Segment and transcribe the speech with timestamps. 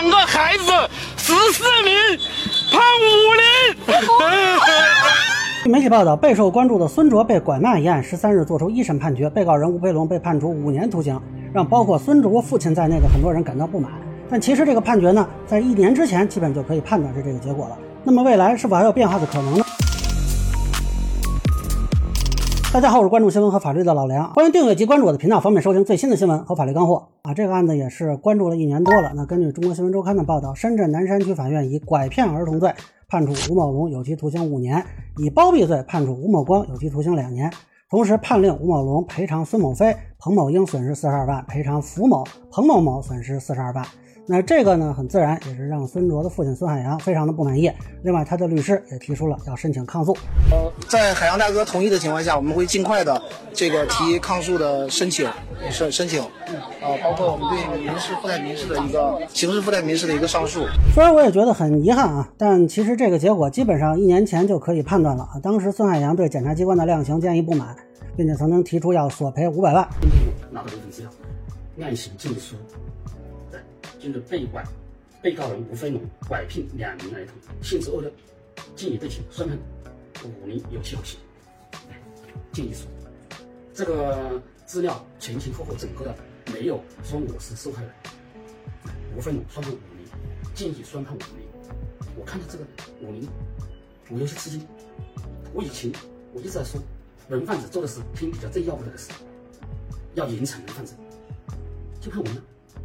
[0.00, 0.64] 两个孩子，
[1.18, 1.92] 十四名，
[2.72, 4.00] 判五年。
[5.62, 11.20] 据媒体报道，备受关注的孙卓被拐卖一案，十三日作出一审判决，被告人吴培龙被判处五年徒刑，
[11.52, 13.92] 让包括孙卓父亲在内的很多人感到不满。
[14.30, 17.76] 但其实这个判决呢，在一年之前基本就可以判断是这个结果了。
[18.02, 19.64] 那么未来是否还有变化的可能呢？
[22.72, 27.34] 大家好，我是关注新闻和法律的老梁，欢迎订阅及关注我的频道，方便收听最新的新闻和法律干货啊。
[27.34, 29.10] 这个案子也是关注了一年多了。
[29.16, 32.72] 那根据中国新闻周刊的报道，深圳南山区法院以拐骗儿童罪
[33.08, 34.86] 判处吴某龙有期徒刑五年，
[35.16, 37.52] 以包庇罪判处吴某光有期徒刑两年，
[37.90, 43.84] 同时判令吴某龙赔偿孙某飞、彭某英损失四十二万，赔偿符某、彭某某损失四十二万。
[44.32, 47.68] 那这个呢，很自然也是让孙卓的父亲孙海洋非常的不满意。
[48.04, 50.16] 另外，他的律师也提出了要申请抗诉。
[50.52, 53.20] 呃，在海洋大哥同意的情况下，我们会尽快的
[53.52, 55.28] 这个提抗诉的申请
[55.68, 56.22] 申申请。
[56.80, 60.64] 呃，包括我们对民事附带民事的一个刑事附带民事的一个上诉。
[60.94, 65.40] 虽然我也觉得很遗憾啊，但其实这个结果基本上一年前就可以判断了啊。
[65.42, 67.74] 当时孙海洋对检察机关的量刑建议不满，
[68.16, 69.84] 并且曾经提出要索赔五百万。
[70.52, 71.10] 拿到这份资料，
[71.74, 72.54] 量刑建议书。
[74.00, 74.64] 今日被拐
[75.20, 78.10] 被告人吴飞龙拐骗两名儿童，性质恶劣，
[78.74, 79.58] 建议对其宣判
[80.24, 81.20] 五年有期徒刑。
[82.50, 82.86] 建议书，
[83.74, 86.16] 这个资料前前后后整个的
[86.50, 87.92] 没有说我是受害人。
[89.14, 90.08] 吴飞龙宣判五年，
[90.54, 91.46] 建议宣判五年。
[92.16, 92.64] 我看到这个
[93.02, 93.30] 五年，
[94.08, 94.66] 我有些吃惊。
[95.52, 95.92] 我以前
[96.32, 96.80] 我一直在说，
[97.28, 99.12] 人贩子做的是天底下最要不得的事，
[100.14, 100.94] 要严惩人贩子，
[102.00, 102.42] 就判五年。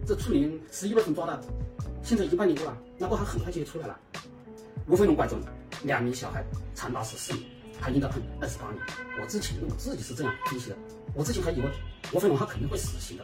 [0.08, 1.42] 这去年十一月份抓的，
[2.03, 3.98] 现在已经半年过了，那不还很快就出来了？
[4.88, 5.36] 吴飞龙拐走
[5.84, 6.44] 两名小孩，
[6.75, 7.44] 长达十四年，
[7.80, 8.80] 还应该判二十八年。
[9.20, 10.76] 我之前我自己是这样分析的，
[11.16, 11.66] 我之前还以为
[12.14, 13.23] 吴飞龙他肯定会死刑的。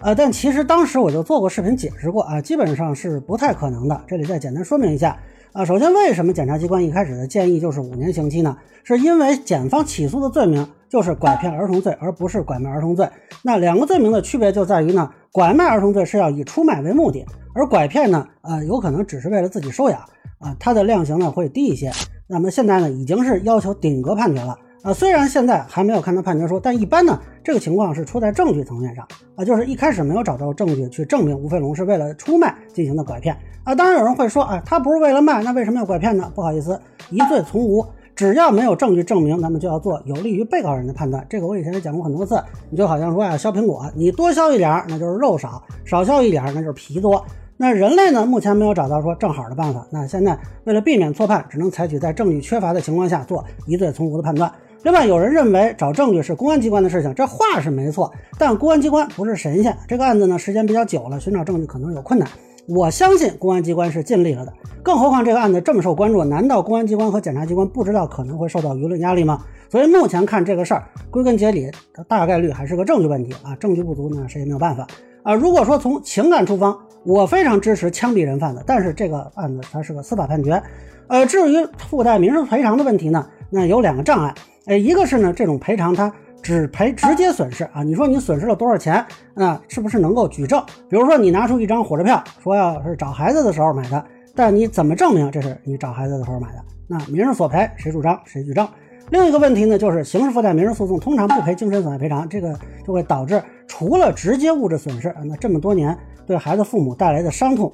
[0.00, 4.04] 呃，但其实当时我就做过视频解释过啊，基本上是不太可能的。
[4.08, 5.16] 这里再简单说明一下
[5.52, 8.58] 啊，首先为什么检察机关一开始的建议就是五年刑期呢？
[8.82, 13.08] 是因为检方起诉的罪名就是拐骗儿童罪，而不是拐卖儿童罪。
[13.42, 15.08] 那两个罪名的区别就在于呢。
[15.34, 19.98] 拐卖儿童罪是要以出卖为目的，而拐骗呢，呃，有可能只是为了自己收养，
[20.38, 21.90] 啊，它的量刑呢会低一些。
[22.28, 36.30] 那么现在呢，已经是要求顶格判决了，啊，虽然现在还没有看到判决书，但一般呢，这个情况是出在证据层面上，啊，就是一开始没有找到证据去证明吴飞龙是为了出卖进行的拐骗，啊，当然有人会说，啊，他不是为了卖，那为什么要拐骗呢？
[36.32, 36.80] 不好意思，
[37.10, 37.84] 疑罪从无。
[38.16, 41.26] 只要没有证据证明，咱们就要做有利于被告人的判断。
[41.28, 42.40] 这个我以前也讲过很多次。
[42.70, 47.24] 你就好像说呀，削苹果，你多削一点那就是肉少；少削一点那就是皮多。
[47.56, 49.86] 那人类呢，目前没有找到说正好的办法。
[49.90, 54.50] 那现在为了避免错判，只能采取在证据缺乏的情况下做疑罪从无的判断。
[54.84, 59.76] 另外，有人认为找证据是公安机关的事情，这话是没错，但公安机关不是神仙。
[59.88, 62.28] 这个案子呢，时间比较久了，寻找证据可能有困难。
[62.66, 64.52] 我相信公安机关是尽力了的，
[64.82, 69.44] 更何况这个案子这么受关注，难道公安机关和检察机关不知道可能会受到舆论压力吗？
[69.68, 74.86] 所以目前看这个事儿，归根结底，它大概率还是个证据问题啊，证据不足呢，谁也没有办法
[75.22, 75.34] 啊。
[75.34, 80.62] 如果说从情感出发，我非常支持枪毙人贩子，但是这个案子它是个司法判决，
[81.08, 84.34] 呃，至于附带民事赔偿的问题呢，那有两个障碍，
[84.66, 86.10] 呃，一个是呢，这种赔偿它。
[86.44, 87.82] 只赔直接损失啊！
[87.82, 89.02] 你说你损失了多少钱？
[89.32, 90.62] 那是不是能够举证？
[90.90, 96.62] 比如说你拿出一张火车票，说要是找孩子的时候买的，但你怎么证明这是你找孩子的时候买的？
[96.86, 98.68] 那民事索赔谁主张谁举证？
[99.08, 102.54] 另一个问题呢，就是刑事附带民事诉讼通常不赔精神损害赔偿，这个
[102.86, 107.72] 就会导致除了直接物质损失，那这么多年对孩子父母带来的伤痛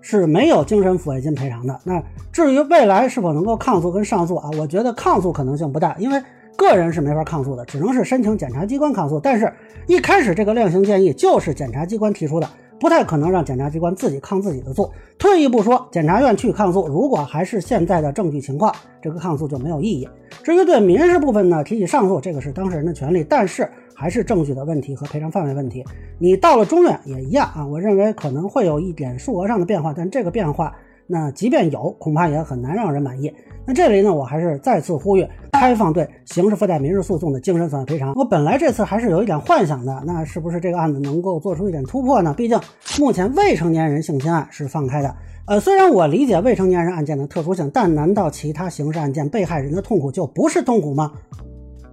[0.00, 1.80] 是没有精神抚慰金赔偿的。
[1.84, 2.02] 那
[2.32, 6.20] 至于未来是否能够抗诉跟上诉啊，我觉得抗诉可能性不大，因为。
[6.58, 9.20] 个人是没法抗诉的，只能是申请检察机关抗诉。
[9.20, 9.50] 但是，
[9.86, 14.90] 一开始这个量刑建议就是检察机关提出的，不太可能让检察机关自己抗自己的诉。
[15.20, 20.08] 退一步说，检察院去抗诉，如果还是现在的证据情况，这个抗诉就没有意义。
[20.42, 25.84] 至于对民事部分呢，提起上诉，这个是当事人的权利，但是还是证据的问题和赔偿范围问题。
[26.18, 30.74] 你到了中院也一样啊，我认为可能会有一点数额上的变化，但这个变化。
[31.10, 33.32] 那即便有，恐怕也很难让人满意。
[33.66, 38.12] 那这里呢，我还是再次呼吁开放对刑事附带民事诉讼的精神损害赔偿。
[38.14, 42.34] 我本来这次还是有一点幻想的，那是不是这个案子能够做出一点突破呢？
[42.36, 42.60] 毕竟
[43.00, 45.14] 目前未成年人性侵案是放开的。
[45.46, 51.10] 呃，虽然我理解未成年人案件的特殊性，但难道其他刑事案件被害人的痛苦就不是痛苦吗？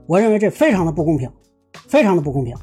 [0.07, 1.29] 我认为这非常的不公平，
[1.88, 2.53] 非常的不公平。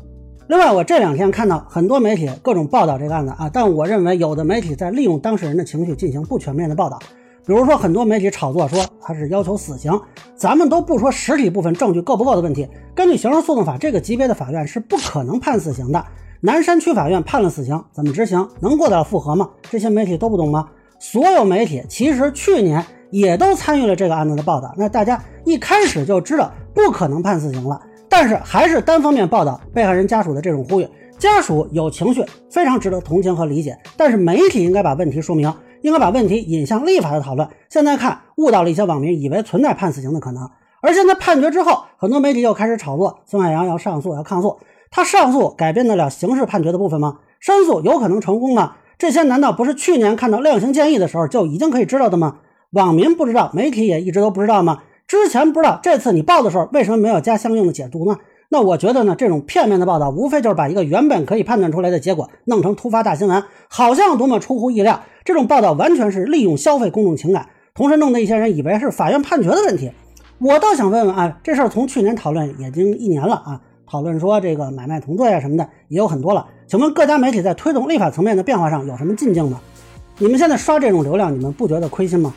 [0.52, 6.98] 另外，我这两天看到很多媒体各种报道这个案子啊，但我认为有的媒体在利用当事人的情绪进行不全面的报道。
[7.46, 9.98] 比如说，很多媒体炒作说他是要求死刑，
[10.36, 16.04] 咱们都不说实体部分证据够不够的问题，根据刑事诉讼法，这个级别的法院是不可能判死刑的。
[16.42, 18.46] 南山区法院判了死刑，怎么执行？
[18.60, 19.48] 能过得了复核吗？
[19.70, 20.68] 这些媒体都不懂吗？
[20.98, 27.80] 所有媒体其实去年也都参与了这个案子的报道，那大家一开始就知道不可能判死刑了，
[28.12, 30.86] 但是还是单方面报道被害人家属的这种呼吁。
[31.18, 35.50] 家属有情绪，非常值得同情和理解，但是媒体应该把问题说明，
[35.80, 37.48] 应该把问题引向立法的讨论。
[37.70, 40.46] 现在看误导了一些网民，以为存在判死刑的可能。
[40.82, 44.58] 而现在判决之后，很多媒体又开始炒作孙海洋要上诉要抗诉，
[44.90, 47.20] 他上诉改变得了刑事判决的部分吗？
[47.40, 48.74] 申诉有可能成功吗？
[48.98, 52.36] 这些难道不是去年看到量刑建议的时候就已经可以知道的吗？
[52.72, 54.82] 网民不知道，媒体也一直都不知道吗？
[55.12, 58.16] 之前不知道，这次你报的时候为什么没有加相应的解读呢？
[58.48, 65.02] 那我觉得呢，这种片面的报道，无非就是把一个原本可以判断出来的结果弄成突发大新闻，好像多么出乎意料。
[65.22, 69.92] 这种报道完全是利用消费公众情感，同时弄得一些人以为是法院判决的问题。
[70.38, 76.46] 我倒想问问啊，这事儿从去年讨论已经一年了啊，讨论说这个买卖同罪啊什么的也有很多了。
[76.66, 79.60] 请问各家媒体在推动立法层面的变化上有什么进境吗？
[80.16, 82.32] 你们现在刷这种流量，你们不觉得亏心吗？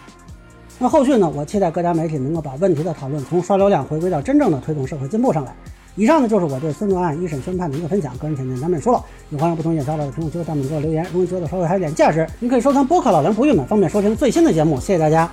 [0.77, 1.31] 那后续呢？
[1.33, 5.53] 我期待各家媒体能够把问题的讨论从刷流量回归到真正的推动社会进步上来。
[5.95, 9.01] 以上呢就是我对孙中案一审宣判的一个分享，个人浅见难免说了。
[9.29, 11.05] 有欢迎不同意见小伙的评论区下面给我留言。
[11.13, 14.77] 如果觉得稍微还有点价值，您可以收藏播客老梁不郁闷，方便收听最新的节目。
[14.77, 15.31] 谢谢大家。